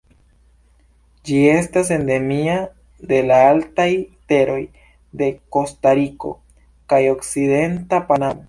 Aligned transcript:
Ĝi 1.29 1.41
estas 1.49 1.91
endemia 1.97 2.55
de 3.13 3.19
la 3.33 3.37
altaj 3.51 3.87
teroj 4.33 4.59
de 5.23 5.29
Kostariko 5.57 6.37
kaj 6.95 7.05
okcidenta 7.17 8.07
Panamo. 8.11 8.39